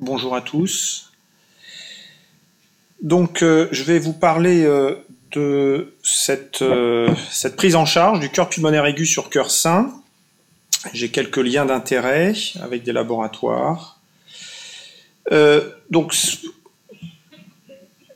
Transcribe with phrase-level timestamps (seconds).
[0.00, 1.10] Bonjour à tous.
[3.02, 4.94] Donc, euh, je vais vous parler euh,
[5.32, 9.92] de cette, euh, cette, prise en charge du cœur pulmonaire aigu sur cœur sain.
[10.94, 12.32] J'ai quelques liens d'intérêt
[12.62, 14.00] avec des laboratoires.
[15.90, 16.14] donc,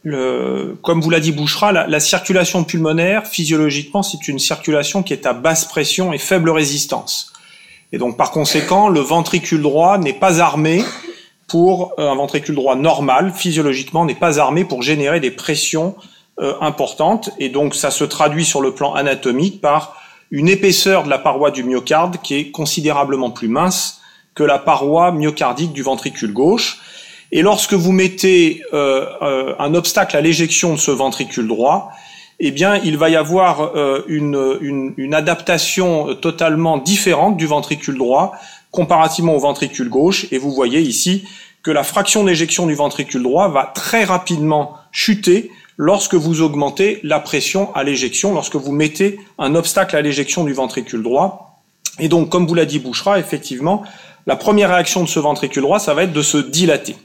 [0.04, 5.26] comme vous l'a dit Bouchera, la, la circulation pulmonaire, physiologiquement, c'est une circulation qui est
[5.26, 7.34] à basse pression et faible résistance.
[7.92, 10.82] Et donc, par conséquent, le ventricule droit n'est pas armé
[11.54, 15.94] pour euh, un ventricule droit normal, physiologiquement, n'est pas armé pour générer des pressions
[16.40, 17.30] euh, importantes.
[17.38, 19.96] Et donc, ça se traduit sur le plan anatomique par
[20.32, 24.00] une épaisseur de la paroi du myocarde qui est considérablement plus mince
[24.34, 26.80] que la paroi myocardique du ventricule gauche.
[27.30, 31.92] Et lorsque vous mettez euh, un obstacle à l'éjection de ce ventricule droit,
[32.40, 33.70] eh bien, il va y avoir
[34.08, 38.32] une, adaptation totalement différente du ventricule droit
[38.74, 40.26] comparativement au ventricule gauche.
[40.32, 41.24] Et vous voyez ici
[41.62, 47.20] que la fraction d'éjection du ventricule droit va très rapidement chuter lorsque vous augmentez la
[47.20, 51.62] pression à l'éjection, lorsque vous mettez un obstacle à l'éjection du ventricule droit.
[51.98, 53.84] Et donc, comme vous l'a dit Bouchera, effectivement,
[54.26, 56.96] la première réaction de ce ventricule droit, ça va être de se dilater.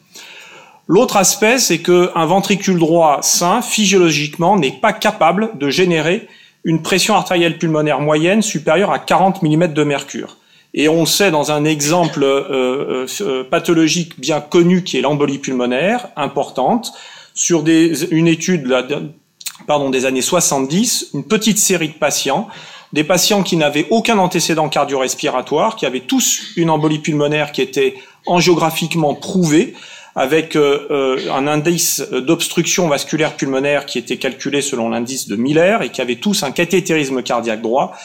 [0.88, 6.28] L'autre aspect, c'est qu'un ventricule droit sain, physiologiquement, n'est pas capable de générer
[6.64, 10.38] une pression artérielle pulmonaire moyenne supérieure à 40 mm de mercure.
[10.73, 16.09] Et on sait dans un exemple euh, euh, pathologique bien connu qui est l'embolie pulmonaire,
[16.16, 16.94] importante,
[17.34, 18.67] sur une étude
[19.92, 22.47] des années 70, une petite série de patients,
[22.92, 27.95] des patients qui n'avaient aucun antécédent cardio-respiratoire, qui avaient tous une embolie pulmonaire qui était
[28.25, 29.73] angiographiquement prouvée,
[30.16, 35.90] avec euh, un indice d'obstruction vasculaire pulmonaire qui était calculé selon l'indice de Miller et
[35.90, 37.95] qui avaient tous un cathétérisme cardiaque droit.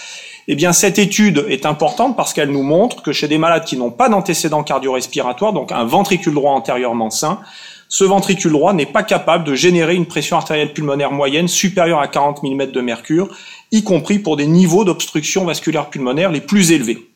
[0.47, 3.77] Eh bien, cette étude est importante parce qu'elle nous montre que chez des malades qui
[3.77, 7.41] n'ont pas d'antécédent cardio-respiratoire, donc un ventricule droit antérieurement sain,
[7.89, 12.09] ce ventricule droit n'est pas capable de générer une pression artérielle pulmonaire moyenne supérieure à
[12.09, 13.29] 40 mm de mercure,
[13.73, 17.09] y compris pour des niveaux d'obstruction vasculaire pulmonaire les plus élevés.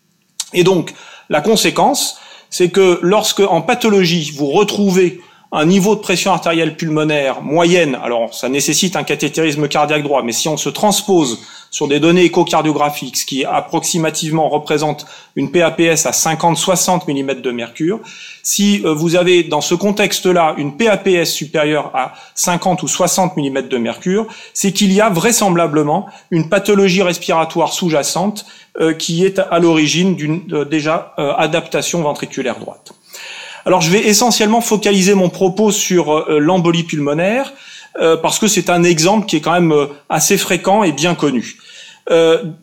[0.54, 0.94] Et donc,
[1.28, 5.20] la conséquence, c'est que lorsque en pathologie, vous retrouvez
[5.50, 10.32] un niveau de pression artérielle pulmonaire moyenne, alors ça nécessite un cathétérisme cardiaque droit, mais
[10.32, 16.10] si on se transpose sur des données échocardiographiques, ce qui approximativement représente une PAPS à
[16.10, 18.00] 50-60 mm de mercure,
[18.42, 23.68] si euh, vous avez dans ce contexte-là une PAPS supérieure à 50 ou 60 mm
[23.68, 28.46] de mercure, c'est qu'il y a vraisemblablement une pathologie respiratoire sous-jacente
[28.80, 32.92] euh, qui est à l'origine d'une euh, déjà adaptation ventriculaire droite.
[33.68, 37.52] Alors je vais essentiellement focaliser mon propos sur euh, l'embolie pulmonaire
[38.00, 41.14] euh, parce que c'est un exemple qui est quand même euh, assez fréquent et bien
[41.14, 41.58] connu.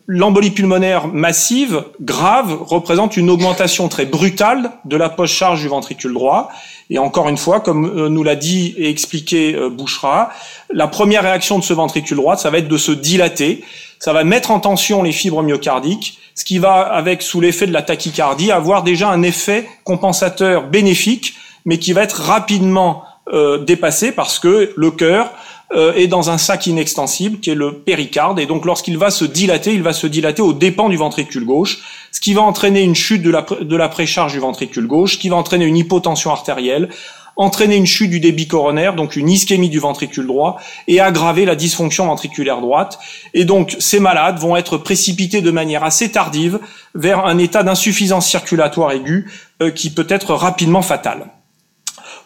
[0.06, 6.50] L'embolie pulmonaire massive, grave, représente une augmentation très brutale de la post-charge du ventricule droit.
[6.90, 10.30] Et encore une fois, comme nous l'a dit et expliqué Bouchera,
[10.72, 13.64] la première réaction de ce ventricule droit, ça va être de se dilater,
[13.98, 17.72] ça va mettre en tension les fibres myocardiques, ce qui va, avec sous l'effet de
[17.72, 24.12] la tachycardie, avoir déjà un effet compensateur bénéfique, mais qui va être rapidement euh, dépassé
[24.12, 25.30] parce que le cœur
[25.74, 29.24] euh, est dans un sac inextensible qui est le péricarde, et donc lorsqu'il va se
[29.24, 31.78] dilater, il va se dilater aux dépens du ventricule gauche,
[32.12, 35.28] ce qui va entraîner une chute de la, de la précharge du ventricule gauche, qui
[35.28, 36.88] va entraîner une hypotension artérielle,
[37.36, 41.54] entraîner une chute du débit coronaire, donc une ischémie du ventricule droit, et aggraver la
[41.54, 42.98] dysfonction ventriculaire droite.
[43.34, 46.58] Et donc ces malades vont être précipités de manière assez tardive
[46.94, 49.30] vers un état d'insuffisance circulatoire aiguë
[49.62, 51.26] euh, qui peut être rapidement fatal.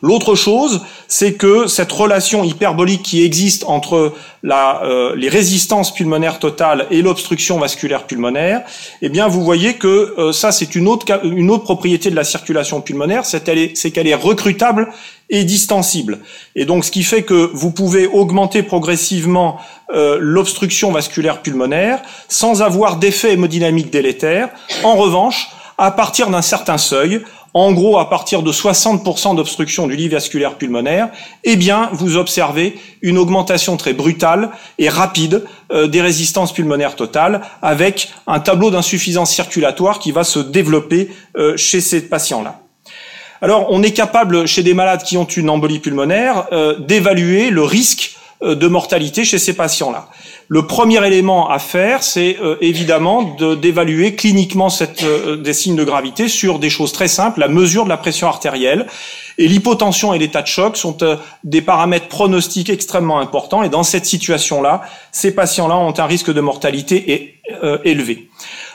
[0.02, 6.86] L'autre chose, c'est que cette relation hyperbolique qui existe entre euh, les résistances pulmonaires totales
[6.90, 8.62] et l'obstruction vasculaire pulmonaire,
[9.02, 12.24] eh bien, vous voyez que euh, ça, c'est une autre, une autre propriété de la
[12.24, 14.88] circulation pulmonaire, c'est qu'elle est, est recrutable
[15.28, 16.20] et distensible.
[16.56, 19.58] Et donc, ce qui fait que vous pouvez augmenter progressivement
[19.92, 24.48] euh, l'obstruction vasculaire pulmonaire sans avoir d'effet hémodynamique délétère.
[24.82, 27.22] En revanche, à partir d'un certain seuil,
[27.54, 31.08] en gros à partir de 60% d'obstruction du lit vasculaire pulmonaire,
[31.44, 37.42] eh bien vous observez une augmentation très brutale et rapide euh, des résistances pulmonaires totales
[37.62, 42.60] avec un tableau d'insuffisance circulatoire qui va se développer euh, chez ces patients-là.
[43.42, 47.62] Alors on est capable chez des malades qui ont une embolie pulmonaire euh, d'évaluer le
[47.62, 50.08] risque de mortalité chez ces patients-là.
[50.52, 55.84] Le premier élément à faire, c'est euh, évidemment d'évaluer cliniquement cette, euh, des signes de
[55.84, 58.88] gravité sur des choses très simples, la mesure de la pression artérielle.
[59.38, 61.14] Et l'hypotension et l'état de choc sont euh,
[61.44, 63.62] des paramètres pronostiques extrêmement importants.
[63.62, 64.82] Et dans cette situation-là,
[65.12, 67.36] ces patients-là ont un risque de mortalité
[67.84, 68.28] élevé.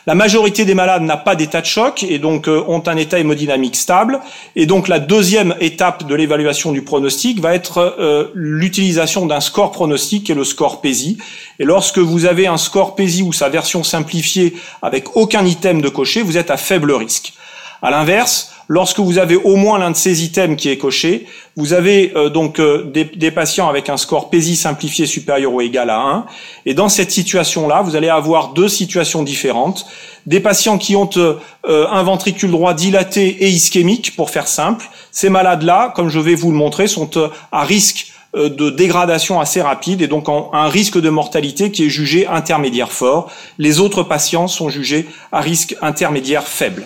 [0.07, 3.17] La majorité des malades n'a pas d'état de choc et donc euh, ont un état
[3.17, 4.19] hémodynamique stable.
[4.55, 9.71] Et donc la deuxième étape de l'évaluation du pronostic va être euh, l'utilisation d'un score
[9.71, 11.17] pronostic est le score PESI.
[11.59, 14.53] Et lorsque vous avez un score PESI ou sa version simplifiée
[14.83, 17.33] avec aucun item de cocher, vous êtes à faible risque.
[17.81, 21.73] À l'inverse, lorsque vous avez au moins l'un de ces items qui est coché, vous
[21.73, 25.99] avez euh, donc euh, des, patients avec un score PESI simplifié supérieur ou égal à
[25.99, 26.25] 1.
[26.65, 29.85] Et dans cette situation-là, vous allez avoir deux situations différentes.
[30.25, 34.85] Des patients qui ont euh, un ventricule droit dilaté et ischémique, pour faire simple.
[35.11, 37.09] Ces malades-là, comme je vais vous le montrer, sont
[37.51, 42.27] à risque de dégradation assez rapide et donc un risque de mortalité qui est jugé
[42.27, 43.31] intermédiaire fort.
[43.57, 46.85] Les autres patients sont jugés à risque intermédiaire faible.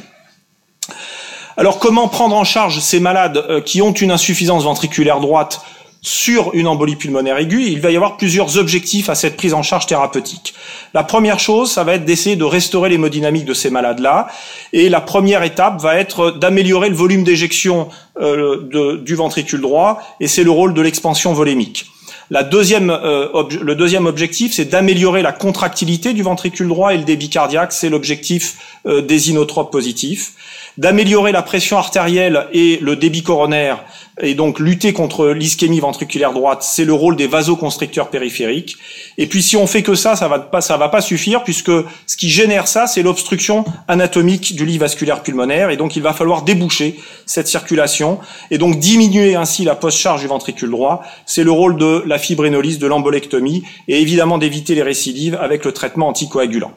[1.60, 5.60] Alors comment prendre en charge ces malades euh, qui ont une insuffisance ventriculaire droite
[6.02, 9.62] sur une embolie pulmonaire aiguë, il va y avoir plusieurs objectifs à cette prise en
[9.62, 10.54] charge thérapeutique.
[10.94, 14.30] La première chose, ça va être d'essayer de restaurer l'hémodynamique de ces malades-là.
[14.72, 17.90] Et la première étape va être d'améliorer le volume d'éjection
[18.22, 21.88] euh, du ventricule droit, et c'est le rôle de l'expansion volémique.
[22.32, 27.04] La deuxième, euh, le deuxième objectif, c'est d'améliorer la contractilité du ventricule droit et le
[27.04, 30.34] débit cardiaque, c'est l'objectif des inotropes positifs
[30.80, 33.84] d'améliorer la pression artérielle et le débit coronaire,
[34.22, 38.78] et donc lutter contre l'ischémie ventriculaire droite, c'est le rôle des vasoconstricteurs périphériques.
[39.18, 41.72] Et puis si on fait que ça, ça va pas, ça va pas suffire puisque
[42.06, 46.14] ce qui génère ça, c'est l'obstruction anatomique du lit vasculaire pulmonaire, et donc il va
[46.14, 48.20] falloir déboucher cette circulation
[48.50, 51.02] et donc diminuer ainsi la post-charge du ventricule droit.
[51.26, 55.74] C'est le rôle de la fibrinolyse, de l'embolectomie, et évidemment d'éviter les récidives avec le
[55.74, 56.72] traitement anticoagulant.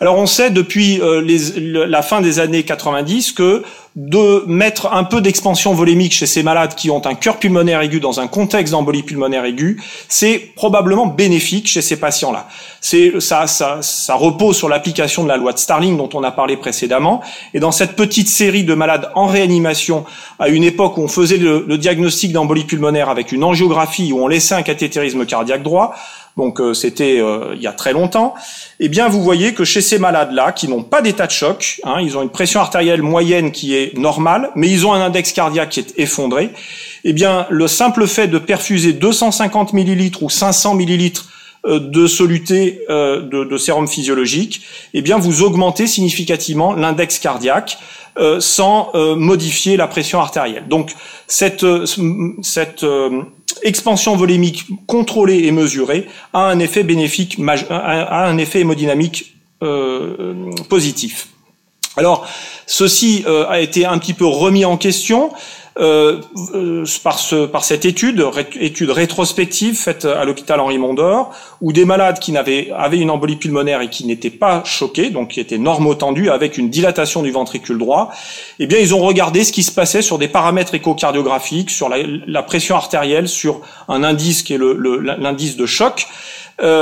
[0.00, 1.20] Alors on sait depuis euh,
[1.56, 3.62] la fin des années 90 que
[3.96, 8.00] de mettre un peu d'expansion volémique chez ces malades qui ont un cœur pulmonaire aigu
[8.00, 12.48] dans un contexte d'embolie pulmonaire aiguë, c'est probablement bénéfique chez ces patients-là.
[12.80, 16.32] C'est ça, ça, ça repose sur l'application de la loi de Starling dont on a
[16.32, 17.22] parlé précédemment.
[17.54, 20.04] Et dans cette petite série de malades en réanimation,
[20.40, 24.20] à une époque où on faisait le, le diagnostic d'embolie pulmonaire avec une angiographie où
[24.20, 25.94] on laissait un cathétérisme cardiaque droit,
[26.36, 28.34] donc euh, c'était euh, il y a très longtemps,
[28.80, 31.98] eh bien vous voyez que chez ces malades-là, qui n'ont pas d'état de choc, hein,
[32.00, 35.70] ils ont une pression artérielle moyenne qui est normale, mais ils ont un index cardiaque
[35.70, 36.50] qui est effondré,
[37.04, 41.28] eh bien le simple fait de perfuser 250 millilitres ou 500 millilitres
[41.66, 47.78] euh, de soluté de, de, sérum physiologique, eh bien vous augmentez significativement l'index cardiaque
[48.38, 50.68] sans modifier la pression artérielle.
[50.68, 50.92] Donc
[51.26, 51.66] cette,
[53.62, 57.38] expansion volémique contrôlée et mesurée a un effet bénéfique,
[57.70, 61.28] a un effet hémodynamique euh, positif.
[61.96, 62.26] Alors,
[62.66, 65.30] ceci euh, a été un petit peu remis en question
[65.78, 66.20] euh,
[66.54, 68.24] euh, par, ce, par cette étude,
[68.60, 73.36] étude rétrospective faite à l'hôpital Henri Mondor, où des malades qui n'avaient avaient une embolie
[73.36, 77.78] pulmonaire et qui n'étaient pas choqués, donc qui étaient normotendus avec une dilatation du ventricule
[77.78, 78.10] droit,
[78.58, 82.42] eh bien ils ont regardé ce qui se passait sur des paramètres échocardiographiques, sur la,
[82.42, 86.06] pression artérielle, sur un indice qui est l'indice de choc,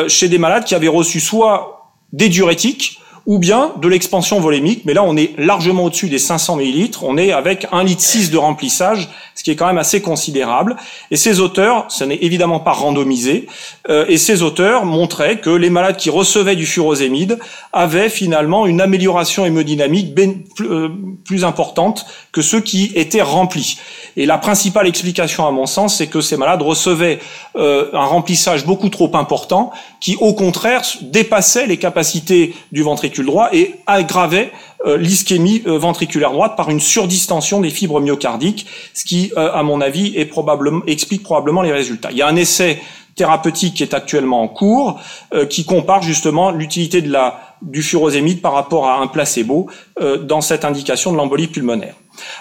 [0.08, 4.94] chez des malades qui avaient reçu soit des diurétiques, ou bien de l'expansion volémique, mais
[4.94, 8.38] là on est largement au-dessus des 500 millilitres, on est avec 1 litre 6 de
[8.38, 10.76] remplissage, ce qui est quand même assez considérable.
[11.10, 13.46] Et ces auteurs, ce n'est évidemment pas randomisé,
[13.88, 17.38] euh, et ces auteurs montraient que les malades qui recevaient du furosémide
[17.72, 20.14] avaient finalement une amélioration hémodynamique
[20.60, 20.88] euh,
[21.24, 23.78] plus importante que ceux qui étaient remplis.
[24.16, 27.18] Et la principale explication à mon sens, c'est que ces malades recevaient
[27.56, 29.72] euh, un remplissage beaucoup trop important,
[30.02, 34.50] qui au contraire dépassait les capacités du ventricule droit et aggravait
[34.84, 39.62] euh, l'ischémie euh, ventriculaire droite par une surdistension des fibres myocardiques, ce qui, euh, à
[39.62, 40.14] mon avis,
[40.86, 42.10] explique probablement les résultats.
[42.10, 42.82] Il y a un essai
[43.14, 44.98] thérapeutique qui est actuellement en cours,
[45.50, 47.04] qui compare justement l'utilité
[47.60, 49.66] du furosémide par rapport à un placebo
[50.22, 51.94] dans cette indication de l'embolie pulmonaire.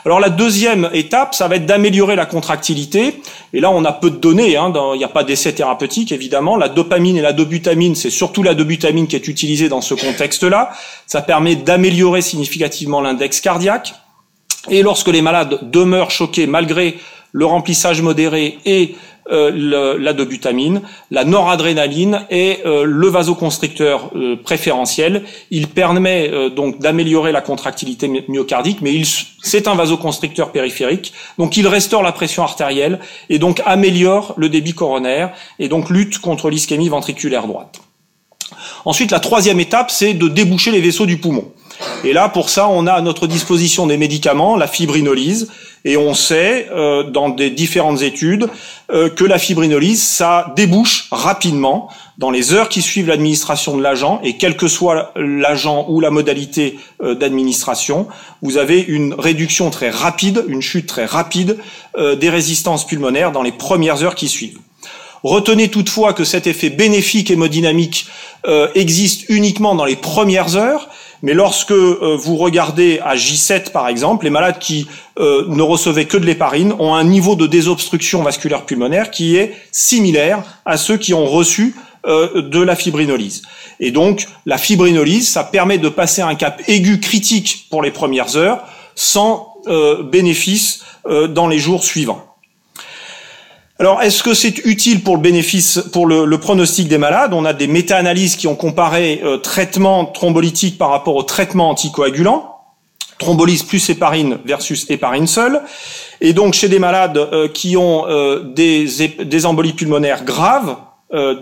[0.05, 3.21] Alors la deuxième étape, ça va être d'améliorer la contractilité.
[3.53, 4.57] Et là, on a peu de données.
[4.57, 6.57] Hein, il n'y a pas d'essai thérapeutique, évidemment.
[6.57, 10.71] La dopamine et la dobutamine, c'est surtout la dobutamine qui est utilisée dans ce contexte-là.
[11.07, 13.93] Ça permet d'améliorer significativement l'index cardiaque.
[14.69, 16.97] Et lorsque les malades demeurent choqués malgré
[17.31, 18.95] le remplissage modéré et
[19.29, 25.23] euh, la dobutamine, la noradrénaline et euh, le vasoconstricteur euh, préférentiel.
[25.51, 28.99] Il permet donc d'améliorer la contractilité myocardique, mais
[29.43, 32.99] c'est un vasoconstricteur périphérique, donc il restaure la pression artérielle
[33.29, 37.79] et donc améliore le débit coronaire et donc lutte contre l'ischémie ventriculaire droite.
[38.85, 41.51] Ensuite, la troisième étape, c'est de déboucher les vaisseaux du poumon.
[42.03, 45.49] Et là, pour ça, on a à notre disposition des médicaments, la fibrinolyse,
[45.83, 48.47] et on sait, euh, dans des différentes études,
[48.93, 54.19] euh, que la fibrinolyse, ça débouche rapidement dans les heures qui suivent l'administration de l'agent,
[54.23, 58.07] et quel que soit l'agent ou la modalité euh, d'administration,
[58.41, 61.57] vous avez une réduction très rapide, une chute très rapide
[61.97, 64.59] euh, des résistances pulmonaires dans les premières heures qui suivent.
[65.23, 68.07] Retenez toutefois que cet effet bénéfique hémodynamique
[68.73, 70.89] existe uniquement dans les premières heures,
[71.21, 74.87] mais lorsque euh, vous regardez à J7 par exemple, les malades qui
[75.19, 79.53] euh, ne recevaient que de l'héparine ont un niveau de désobstruction vasculaire pulmonaire qui est
[79.71, 83.43] similaire à ceux qui ont reçu de la fibrinolyse.
[83.79, 88.37] Et donc la fibrinolyse, ça permet de passer un cap aigu critique pour les premières
[88.37, 88.63] heures
[88.95, 89.53] sans
[90.11, 92.30] bénéfice dans les jours suivants.
[93.81, 97.33] Alors, est-ce que c'est utile pour le bénéfice, pour le, pronostic des malades?
[97.33, 102.57] On a des méta-analyses qui ont comparé euh, traitement thrombolytique par rapport au traitement anticoagulant,
[103.17, 105.63] thrombolyse plus héparine versus héparine seule.
[106.21, 108.85] Et donc, chez des malades euh, qui ont euh, des,
[109.25, 110.75] des, embolies pulmonaires graves,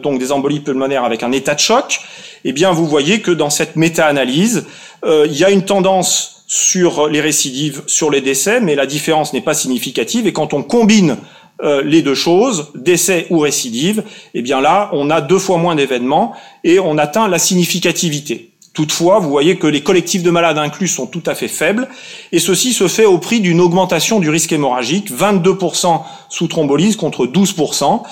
[0.01, 2.00] donc des embolies pulmonaires avec un état de choc,
[2.46, 4.65] eh bien, vous voyez que dans cette méta-analyse,
[5.05, 9.41] il y a une tendance sur les récidives, sur les décès, mais la différence n'est
[9.41, 10.25] pas significative.
[10.25, 11.17] Et quand on combine
[11.62, 15.75] euh, les deux choses, décès ou récidive, eh bien là, on a deux fois moins
[15.75, 18.51] d'événements et on atteint la significativité.
[18.74, 21.89] Toutefois, vous voyez que les collectifs de malades inclus sont tout à fait faibles,
[22.32, 27.25] et ceci se fait au prix d'une augmentation du risque hémorragique, 22% sous thrombolyse contre
[27.25, 28.04] 12%,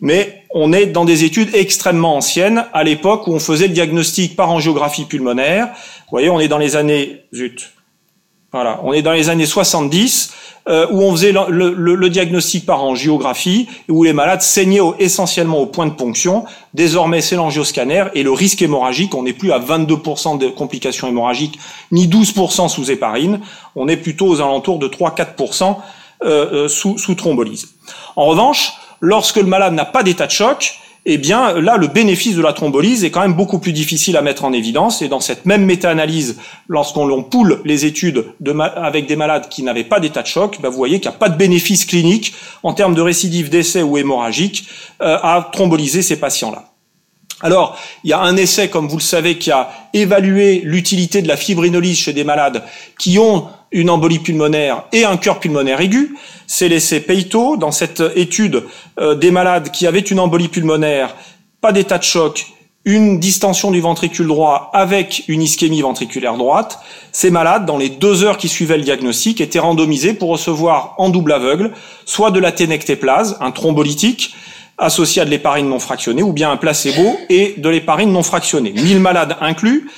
[0.00, 4.36] mais on est dans des études extrêmement anciennes, à l'époque où on faisait le diagnostic
[4.36, 5.66] par angiographie pulmonaire.
[5.66, 7.22] Vous voyez, on est dans les années...
[7.34, 7.72] Zut.
[8.54, 10.32] Voilà, on est dans les années 70,
[10.68, 15.66] euh, où on faisait le, diagnostic par angiographie, et où les malades saignaient essentiellement au
[15.66, 16.44] point de ponction.
[16.72, 21.58] Désormais, c'est l'angioscanner, et le risque hémorragique, on n'est plus à 22% de complications hémorragiques,
[21.90, 23.40] ni 12% sous héparine,
[23.74, 25.74] on est plutôt aux alentours de 3-4%
[26.22, 27.70] euh, euh, sous, sous thrombolyse.
[28.14, 32.34] En revanche, lorsque le malade n'a pas d'état de choc, eh bien là, le bénéfice
[32.34, 35.02] de la thrombolyse est quand même beaucoup plus difficile à mettre en évidence.
[35.02, 38.24] Et dans cette même méta-analyse, lorsqu'on poule les études
[38.76, 41.18] avec des malades qui n'avaient pas d'état de choc, ben, vous voyez qu'il n'y a
[41.18, 44.66] pas de bénéfice clinique en termes de récidive d'essai ou hémorragique
[45.02, 46.70] euh, à thromboliser ces patients-là.
[47.42, 51.28] Alors, il y a un essai, comme vous le savez, qui a évalué l'utilité de
[51.28, 52.62] la fibrinolyse chez des malades
[52.98, 56.16] qui ont une embolie pulmonaire et un cœur pulmonaire aigu.
[56.46, 57.58] C'est l'essai Peito.
[57.58, 58.62] Dans cette étude
[58.98, 61.14] euh, des malades qui avaient une embolie pulmonaire,
[61.60, 62.46] pas d'état de choc,
[62.84, 66.78] une distension du ventricule droit avec une ischémie ventriculaire droite,
[67.12, 71.08] ces malades, dans les deux heures qui suivaient le diagnostic, étaient randomisés pour recevoir en
[71.08, 71.72] double aveugle
[72.04, 74.34] soit de la ténectéplase, un thrombolytique,
[74.76, 78.72] associé à de l'héparine non fractionnée, ou bien un placebo et de l'héparine non fractionnée.
[78.72, 79.88] 1000 malades inclus,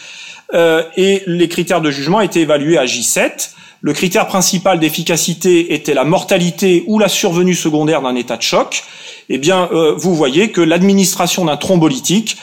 [0.55, 3.51] euh, et les critères de jugement étaient évalués à J7.
[3.81, 8.85] Le critère principal d'efficacité était la mortalité ou la survenue secondaire d'un état de choc.
[9.29, 12.37] Eh bien, euh, vous voyez que l'administration d'un thrombolytique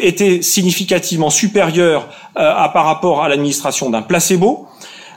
[0.00, 4.68] était significativement supérieure euh, par rapport à l'administration d'un placebo.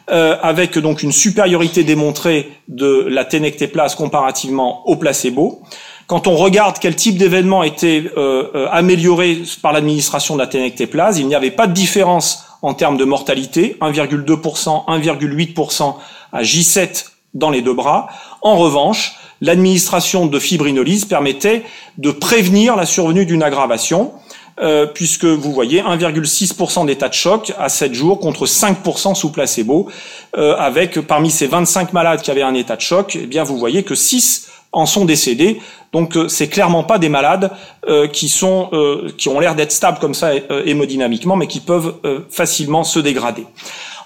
[0.09, 5.61] Euh, avec donc une supériorité démontrée de la ténectéplase comparativement au placebo.
[6.07, 11.27] Quand on regarde quel type d'événement était euh, amélioré par l'administration de la ténectéplase, il
[11.27, 15.95] n'y avait pas de différence en termes de mortalité, 1,2%, 1,8%
[16.31, 18.07] à J7 dans les deux bras.
[18.41, 21.63] En revanche, l'administration de fibrinolyse permettait
[21.97, 24.13] de prévenir la survenue d'une aggravation,
[24.59, 29.89] euh, puisque vous voyez 1,6% d'état de choc à 7 jours contre 5% sous placebo,
[30.37, 33.57] euh, avec parmi ces 25 malades qui avaient un état de choc, eh bien vous
[33.57, 35.59] voyez que 6 en sont décédés.
[35.93, 37.51] Donc euh, c'est clairement pas des malades
[37.87, 40.31] euh, qui sont euh, qui ont l'air d'être stables comme ça
[40.65, 41.95] hémodynamiquement, mais qui peuvent
[42.29, 43.45] facilement se dégrader.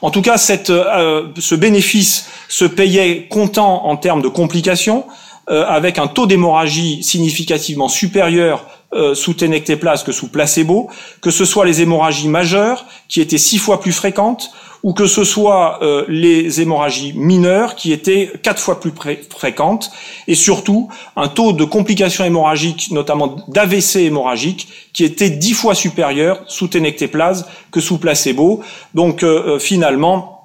[0.01, 5.05] En tout cas, cette, ce bénéfice se payait comptant en termes de complications,
[5.48, 8.65] avec un taux d'hémorragie significativement supérieur
[9.13, 10.89] sous ténectéplase que sous placebo,
[11.21, 14.51] que ce soit les hémorragies majeures, qui étaient six fois plus fréquentes,
[14.83, 18.91] ou que ce soit euh, les hémorragies mineures qui étaient quatre fois plus
[19.29, 19.91] fréquentes,
[20.27, 26.43] et surtout un taux de complications hémorragiques, notamment d'AVC hémorragique, qui était dix fois supérieur
[26.48, 28.62] sous ténectéplase que sous placebo.
[28.95, 30.40] Donc euh, euh, finalement,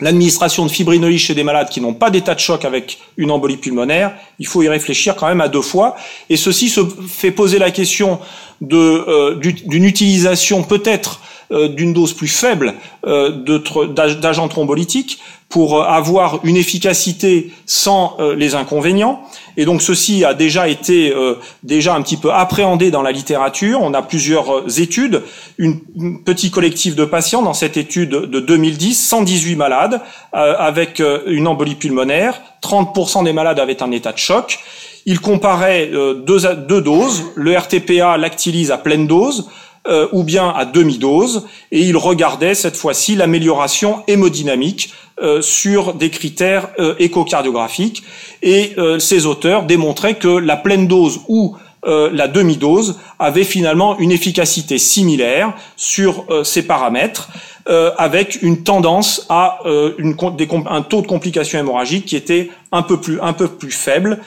[0.00, 3.56] l'administration de fibrinolyse chez des malades qui n'ont pas d'état de choc avec une embolie
[3.56, 5.96] pulmonaire, il faut y réfléchir quand même à deux fois.
[6.30, 8.20] Et ceci se fait poser la question
[8.60, 12.74] d'une utilisation peut-être euh, d'une dose plus faible
[13.06, 13.30] euh,
[14.20, 19.22] d'agents thrombolytiques pour avoir une efficacité sans euh, les inconvénients.
[19.56, 21.12] Et donc ceci a déjà été
[21.64, 23.80] déjà un petit peu appréhendé dans la littérature.
[23.82, 25.22] On a plusieurs études,
[25.56, 25.80] une,
[26.22, 30.00] petit collectif de patients dans cette étude de 2010, 118 malades
[30.32, 34.60] avec une embolie pulmonaire, 30% des malades avaient un état de choc.
[35.06, 39.48] Il comparait deux, deux doses, le RTPA lactylise à pleine dose,
[40.12, 44.92] ou bien à demi-dose, et il regardait cette fois-ci l'amélioration hémodynamique
[45.40, 48.02] sur des critères échocardiographiques.
[48.42, 51.56] Et ces auteurs démontraient que la pleine dose ou
[51.86, 57.28] euh, la demi-dose avait finalement une efficacité similaire sur euh, ces paramètres,
[57.68, 63.20] euh, avec une tendance à un taux de complications hémorragiques qui était un peu plus,
[63.20, 64.18] un peu plus faible.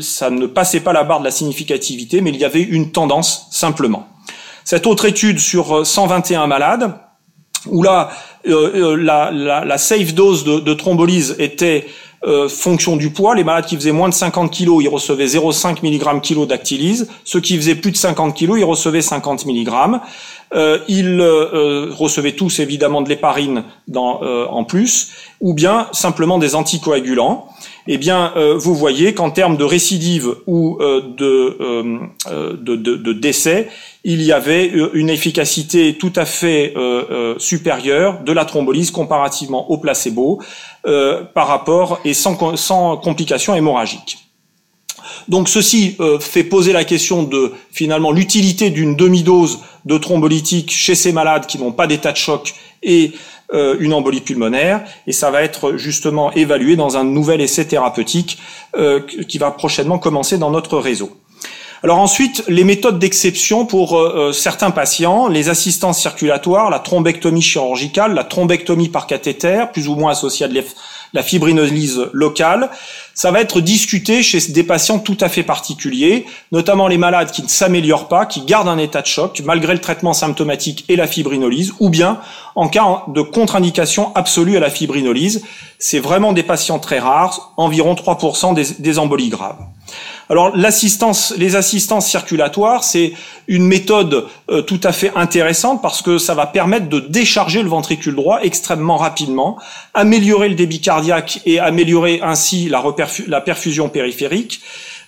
[0.00, 3.48] ça ne passait pas la barre de la significativité, mais il y avait une tendance
[3.50, 4.08] simplement.
[4.64, 6.92] Cette autre étude sur 121 malades,
[7.66, 8.10] où là,
[8.44, 11.86] la, la, la, safe dose de, de thrombolyse était
[12.26, 13.36] euh, fonction du poids.
[13.36, 17.08] Les malades qui faisaient moins de 50 kg, ils recevaient 0,5 mg kg d'actylise.
[17.24, 19.70] Ceux qui faisaient plus de 50 kg, ils recevaient 50 mg.
[20.54, 26.54] Euh, ils euh, recevaient tous évidemment de l'héparine euh, en plus, ou bien simplement des
[26.54, 27.48] anticoagulants.
[27.90, 31.56] Eh bien, vous voyez qu'en termes de récidive ou de,
[32.54, 33.70] de, de, décès,
[34.04, 36.74] il y avait une efficacité tout à fait
[37.38, 40.38] supérieure de la thrombolyse comparativement au placebo.
[40.86, 42.36] Euh, par rapport et sans,
[42.96, 44.28] complications hémorragiques.
[45.26, 50.94] Donc ceci euh, fait poser la question de finalement l'utilité d'une demi-dose de thrombolytique chez
[50.94, 52.54] ces malades qui n'ont pas d'état de choc
[52.84, 53.18] et euh,
[53.52, 58.38] une embolie pulmonaire, et ça va être justement évalué dans un nouvel essai thérapeutique
[59.26, 61.16] qui va prochainement commencer dans notre réseau.
[61.84, 67.40] Alors ensuite, les méthodes d'exception pour euh, euh, certains patients, les assistances circulatoires, la thrombectomie
[67.40, 70.48] chirurgicale, la thrombectomie par cathéter, plus ou moins associée à
[71.12, 72.70] la fibrinolyse locale,
[73.18, 77.42] ça va être discuté chez des patients tout à fait particuliers, notamment les malades qui
[77.42, 81.08] ne s'améliorent pas, qui gardent un état de choc malgré le traitement symptomatique et la
[81.08, 82.20] fibrinolyse, ou bien
[82.54, 85.42] en cas de contre-indication absolue à la fibrinolyse.
[85.80, 89.58] C'est vraiment des patients très rares, environ 3% des, embolies graves.
[90.28, 93.12] Alors l'assistance, les assistances circulatoires, c'est
[93.46, 97.68] une méthode euh, tout à fait intéressante parce que ça va permettre de décharger le
[97.68, 99.56] ventricule droit extrêmement rapidement,
[99.94, 102.80] améliorer le débit cardiaque et améliorer ainsi la,
[103.26, 104.60] la perfusion périphérique.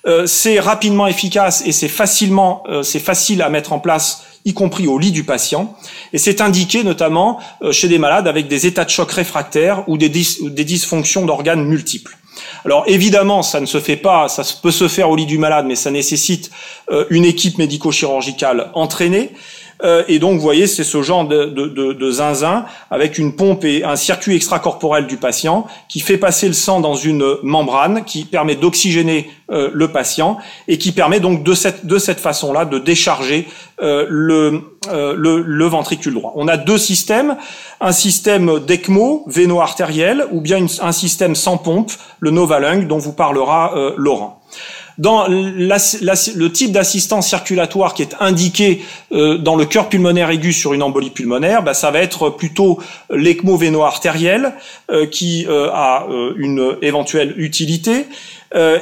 [0.07, 4.55] Euh, c'est rapidement efficace et c'est facilement, euh, c'est facile à mettre en place y
[4.55, 5.77] compris au lit du patient,
[6.15, 7.41] et c'est indiqué notamment
[7.73, 12.17] chez des malades avec des états de choc réfractaires ou des, des dysfonctions d'organes multiples.
[12.65, 15.67] Alors évidemment, ça ne se fait pas, ça peut se faire au lit du malade,
[15.67, 16.51] mais ça nécessite
[16.91, 19.31] euh, une équipe médico-chirurgicale entraînée.
[19.85, 23.65] Euh, et donc, vous voyez, c'est ce genre de, de, de, zinzin avec une pompe
[23.65, 28.25] et un circuit extracorporel du patient qui fait passer le sang dans une membrane qui
[28.25, 30.39] permet d'oxygéner euh, le patient
[30.69, 33.49] et qui permet donc de cette, de cette façon-là de décharger
[33.83, 36.33] euh, le, le, le, ventricule droit.
[36.37, 37.37] On a deux systèmes,
[37.81, 43.75] un système d'ECMO véno-artériel ou bien un système sans pompe, le Novalung, dont vous parlera
[43.97, 44.40] Laurent.
[44.99, 50.75] Dans le type d'assistance circulatoire qui est indiqué euh, dans le cœur pulmonaire aigu sur
[50.75, 52.79] une embolie pulmonaire, bah, ça va être plutôt
[53.11, 54.55] l'ECMO véno-artériel
[54.91, 58.07] euh, qui euh, a une éventuelle utilité.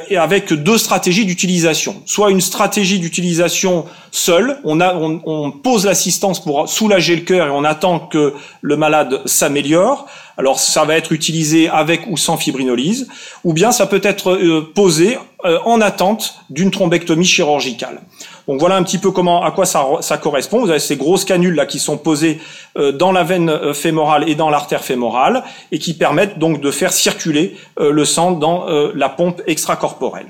[0.09, 2.01] et avec deux stratégies d'utilisation.
[2.07, 7.47] Soit une stratégie d'utilisation seule, on, a, on, on pose l'assistance pour soulager le cœur
[7.47, 10.07] et on attend que le malade s'améliore.
[10.39, 13.09] Alors ça va être utilisé avec ou sans fibrinolyse,
[13.43, 18.01] ou bien ça peut être euh, posé euh, en attente d'une thrombectomie chirurgicale.
[18.47, 20.59] Donc voilà un petit peu comment à quoi ça, correspond.
[20.59, 22.41] Vous avez ces grosses canules là qui sont posées
[22.77, 26.91] euh, dans la veine fémorale et dans l'artère fémorale et qui permettent donc de faire
[26.91, 30.27] circuler le sang dans la pompe extracorporelle.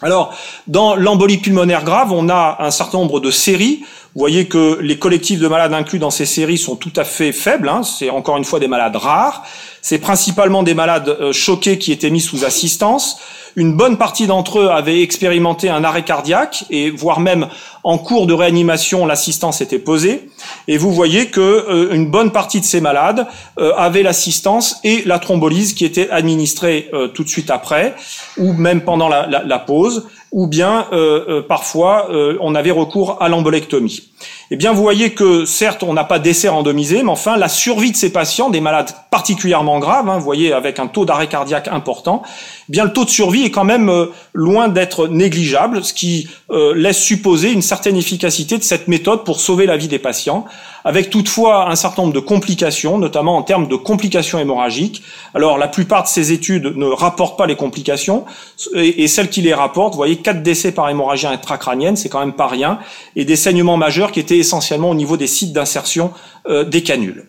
[0.00, 0.32] Alors,
[0.68, 3.80] dans l'embolie pulmonaire grave, on a un certain nombre de séries.
[4.14, 7.32] Vous voyez que les collectifs de malades inclus dans ces séries sont tout à fait
[7.32, 7.68] faibles.
[7.68, 7.82] Hein.
[7.82, 9.44] C'est encore une fois des malades rares.
[9.88, 13.16] C'est principalement des malades euh, choqués qui étaient mis sous assistance.
[13.56, 17.48] Une bonne partie d'entre eux avaient expérimenté un arrêt cardiaque et voire même
[17.84, 20.28] en cours de réanimation, l'assistance était posée.
[20.66, 23.26] Et vous voyez que euh, une bonne partie de ces malades
[23.58, 27.94] euh, avaient l'assistance et la thrombolyse qui était administrée tout de suite après
[28.36, 33.28] ou même pendant la pause ou bien euh, euh, parfois euh, on avait recours à
[33.28, 34.02] l'embolectomie.
[34.50, 37.92] Eh bien, vous voyez que certes, on n'a pas d'essai randomisé, mais enfin, la survie
[37.92, 41.68] de ces patients, des malades particulièrement graves, hein, vous voyez, avec un taux d'arrêt cardiaque
[41.68, 42.22] important,
[42.68, 46.28] eh bien le taux de survie est quand même loin d'être négligeable, ce qui
[46.74, 50.46] laisse supposer une certaine efficacité de cette méthode pour sauver la vie des patients
[50.88, 55.02] avec toutefois un certain nombre de complications, notamment en termes de complications hémorragiques.
[55.34, 58.24] Alors la plupart de ces études ne rapportent pas les complications,
[58.72, 62.32] et, celles qui les rapportent, vous voyez, 4 décès par hémorragie intracrânienne, c'est quand même
[62.32, 62.78] pas rien,
[63.16, 66.10] et des saignements majeurs qui étaient essentiellement au niveau des sites d'insertion
[66.48, 67.26] euh, des canules.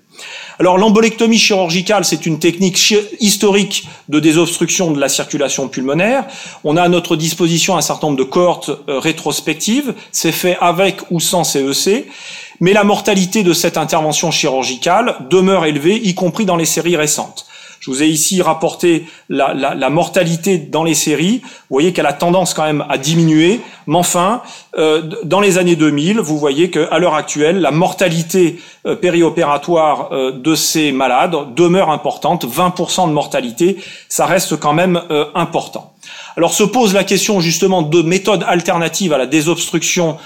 [0.60, 6.26] Alors l'embolectomie chirurgicale, c'est une technique historique de désobstruction de la circulation pulmonaire.
[6.64, 9.94] On a à notre disposition un certain nombre de cohortes euh, rétrospectives.
[10.12, 12.08] C'est fait avec ou sans CEC.
[12.60, 17.46] Mais la mortalité de cette intervention chirurgicale demeure élevée, y compris dans les séries récentes.
[17.80, 21.42] Je vous ai ici rapporté la, mortalité dans les séries.
[21.44, 23.62] Vous voyez qu'elle a tendance quand même à diminuer.
[23.88, 24.42] Mais enfin,
[24.78, 30.32] euh, dans les années 2000, vous voyez qu'à l'heure actuelle, la mortalité euh, périopératoire euh,
[30.32, 32.46] de ces malades demeure importante.
[32.46, 33.78] 20% de mortalité,
[34.10, 35.02] ça reste quand même
[35.34, 35.94] important.
[36.36, 40.18] Alors se pose la question justement de méthodes alternatives à la désobstruction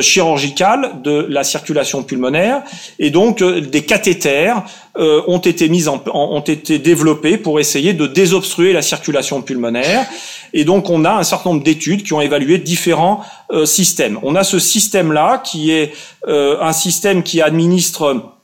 [0.00, 2.62] chirurgicale de la circulation pulmonaire
[2.98, 4.62] et donc euh, des cathéters
[4.98, 10.06] euh, ont été mis en, ont été développés pour essayer de désobstruer la circulation pulmonaire
[10.52, 13.22] et donc on a un certain nombre d'études qui ont évalué différents
[13.64, 14.18] systèmes.
[14.22, 15.92] On a ce système là qui est
[16.26, 18.38] un système qui administre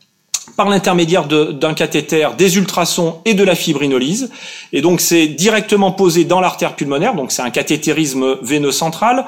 [0.56, 4.30] par l'intermédiaire d'un cathéter, des ultrasons et de la fibrinolyse.
[4.72, 9.26] Et donc c'est directement posé dans l'artère pulmonaire, donc c'est un cathétérisme veineux central.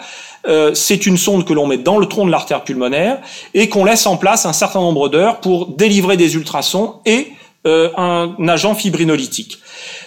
[0.49, 3.19] Euh, c'est une sonde que l'on met dans le tronc de l'artère pulmonaire
[3.55, 7.29] et qu'on laisse en place un certain nombre d'heures pour délivrer des ultrasons et
[7.67, 9.59] euh, un agent fibrinolytique.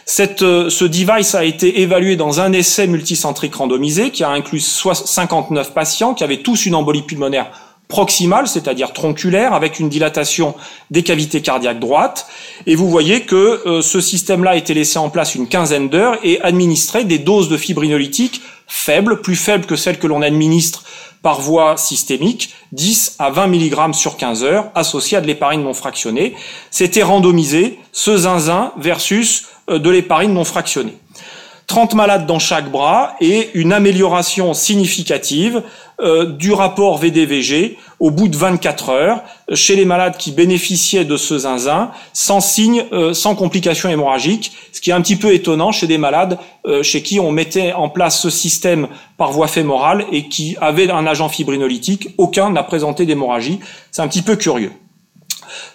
[0.05, 4.61] Cette, euh, ce device a été évalué dans un essai multicentrique randomisé qui a inclus
[4.61, 7.51] 59 patients qui avaient tous une embolie pulmonaire
[7.89, 10.53] proximale, c'est-à-dire tronculaire, avec une dilatation
[10.91, 12.27] des cavités cardiaques droites.
[12.67, 16.39] Et vous voyez que ce système-là a été laissé en place une quinzaine d'heures et
[16.41, 20.83] administrait des doses de fibrinolytiques faibles, plus faibles que celles que l'on administre
[21.21, 25.73] par voie systémique, 10 à 20 mg sur 15 heures, associées à de l'héparine non
[25.73, 26.35] fractionnée.
[26.71, 30.97] C'était randomisé, ce zinzin versus euh, de l'héparine non fractionnée.
[31.69, 35.61] 30 malades dans chaque bras et une amélioration significative
[36.01, 39.21] euh, du rapport VDVG au bout de 24 heures
[39.53, 44.81] chez les malades qui bénéficiaient de ce zinzin sans signe, euh, sans complications hémorragiques, ce
[44.81, 47.87] qui est un petit peu étonnant chez des malades euh, chez qui on mettait en
[47.87, 52.09] place ce système par voie fémorale et qui avaient un agent fibrinolytique.
[52.17, 53.59] Aucun n'a présenté d'hémorragie.
[53.91, 54.71] C'est un petit peu curieux.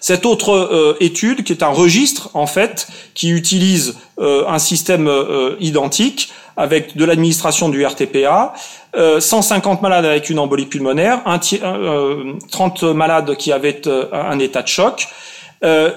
[0.00, 5.08] Cette autre euh, étude, qui est un registre en fait, qui utilise euh, un système
[5.08, 8.54] euh, identique avec de l'administration du RTPA,
[9.18, 11.20] 150 malades avec une embolie pulmonaire,
[12.52, 15.08] 30 malades qui avaient un état de choc,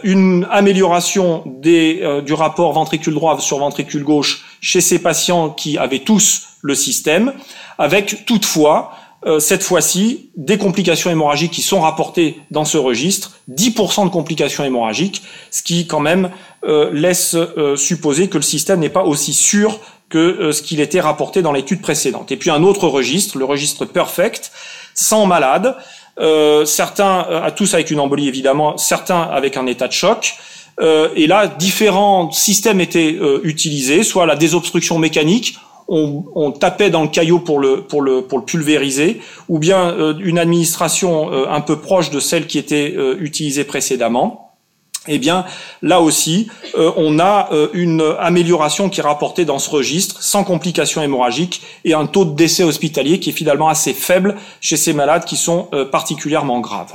[0.02, 6.47] une amélioration du rapport ventricule droit sur ventricule gauche chez ces patients qui avaient tous
[6.63, 7.34] le système,
[7.78, 8.93] avec toutefois
[9.40, 15.22] cette fois-ci, des complications hémorragiques qui sont rapportées dans ce registre, 10% de complications hémorragiques,
[15.52, 16.32] ce qui quand même
[16.66, 21.02] euh, laisse euh, supposer que le système n'est pas aussi sûr que ce qu'il était
[21.02, 22.32] rapporté dans l'étude précédente.
[22.32, 24.52] Et puis un autre registre, le registre Perfect,
[24.94, 25.76] 100 malades,
[26.66, 30.36] certains, à tous avec une embolie évidemment, certains avec un état de choc,
[30.82, 37.39] et là, différents systèmes étaient utilisés, soit la désobstruction mécanique, on, tapait dans le caillot
[37.39, 41.80] pour le, pour le, pour le pulvériser, ou bien euh, une administration euh, un peu
[41.80, 44.47] proche de celle qui était euh, utilisée précédemment
[45.08, 45.46] eh bien
[45.82, 51.62] là aussi, on a une amélioration qui est rapportée dans ce registre, sans complications hémorragiques,
[51.86, 55.38] et un taux de décès hospitalier qui est finalement assez faible chez ces malades qui
[55.38, 56.93] sont particulièrement graves.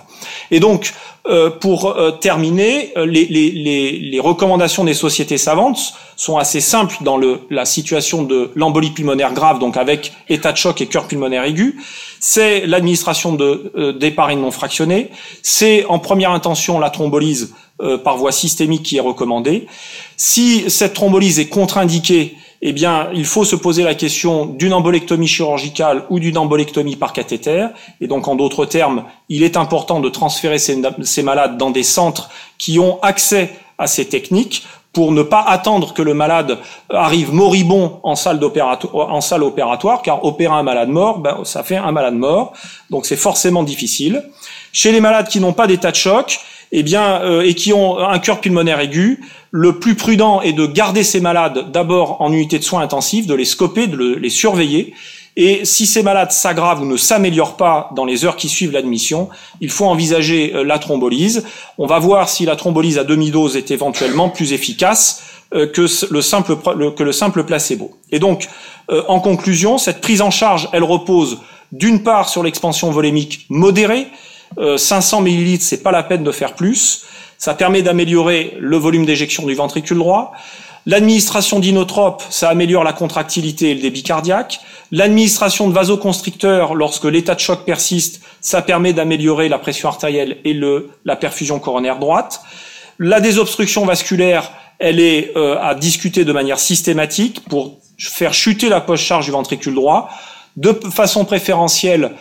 [0.50, 0.92] Et donc,
[1.28, 7.64] euh, pour euh, terminer, euh, les, recommandations des sociétés savantes sont assez simples dans la
[7.64, 11.80] situation de l'embolie pulmonaire grave, donc avec état de choc et cœur pulmonaire aigu.
[12.18, 15.10] C'est l'administration de d'héparine non fractionnée.
[15.42, 17.54] C'est en première intention la thrombolyse
[18.04, 19.66] par voie systémique qui est recommandée.
[20.16, 25.26] Si cette thrombolyse est contre-indiquée, eh bien, il faut se poser la question d'une embolectomie
[25.26, 27.66] chirurgicale ou d'une embolectomie par cathéter.
[28.00, 31.82] Et donc, en d'autres termes, il est important de transférer ces, ces malades dans des
[31.82, 36.58] centres qui ont accès à ces techniques pour ne pas attendre que le malade
[36.90, 38.38] arrive moribond en salle,
[38.92, 42.52] en salle opératoire, car opérer un malade mort, ben, ça fait un malade mort,
[42.90, 44.22] donc c'est forcément difficile.
[44.72, 46.40] Chez les malades qui n'ont pas d'état de choc,
[46.72, 50.66] eh bien, euh, et qui ont un cœur pulmonaire aigu, le plus prudent est de
[50.66, 54.94] garder ces malades d'abord en unité de soins intensifs, de les scoper, de les surveiller.
[55.36, 59.28] Et si ces malades s'aggravent ou ne s'améliorent pas dans les heures qui suivent l'admission,
[59.60, 61.44] il faut envisager euh, la thrombolyse.
[61.76, 65.22] On va voir si la thrombolyse à demi-dose est éventuellement plus efficace
[65.54, 66.56] euh, que le simple,
[66.96, 67.92] que le simple placebo.
[68.10, 68.48] Et donc,
[69.08, 71.38] en conclusion, cette prise en charge, elle repose
[71.70, 74.08] d'une part sur l'expansion volémique modérée,
[74.76, 77.04] 500 euh, millilitres, c'est pas la peine de faire plus.
[77.38, 80.32] Ça permet d'améliorer le volume d'éjection du ventricule droit.
[80.84, 84.60] L'administration d'inotropes, ça améliore la contractilité et le débit cardiaque.
[84.90, 90.52] L'administration de vasoconstricteurs, lorsque l'état de choc persiste, ça permet d'améliorer la pression artérielle et
[90.52, 92.42] le, la perfusion coronaire droite.
[92.98, 98.80] La désobstruction vasculaire, elle est euh, à discuter de manière systématique pour faire chuter la
[98.80, 100.10] poche-charge du ventricule droit
[100.56, 102.12] de façon préférentielle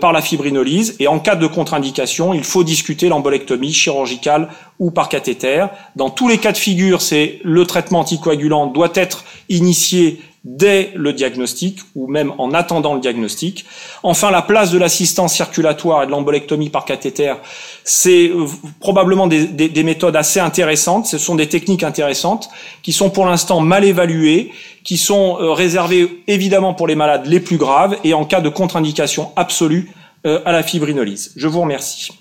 [0.00, 5.08] par la fibrinolyse et en cas de contre-indication, il faut discuter l'embolectomie chirurgicale ou par
[5.08, 5.66] cathéter.
[5.96, 11.12] Dans tous les cas de figure, c'est le traitement anticoagulant doit être initié dès le
[11.12, 13.66] diagnostic ou même en attendant le diagnostic.
[14.04, 17.34] Enfin, la place de l'assistance circulatoire et de l'embolectomie par cathéter,
[17.82, 18.46] c'est euh,
[18.78, 21.06] probablement des, des, méthodes assez intéressantes.
[21.06, 22.48] Ce sont des techniques intéressantes
[22.82, 24.52] qui sont pour l'instant mal évaluées,
[24.84, 28.48] qui sont euh, réservées évidemment pour les malades les plus graves et en cas de
[28.48, 29.90] contre-indication absolue
[30.26, 31.32] euh, à la fibrinolyse.
[31.36, 32.12] Je vous remercie.